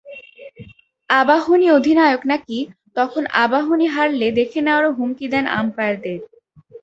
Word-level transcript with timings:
আবাহনী 1.09 1.67
অধিনায়ক 1.71 2.21
নাকি 2.31 2.57
তখন 2.95 3.23
আবাহনী 3.43 3.87
হারলে 3.87 4.27
দেখে 4.39 4.59
নেওয়ারও 4.65 4.95
হুমকি 4.97 5.25
দেন 5.33 5.45
আম্পায়ারদের। 5.59 6.19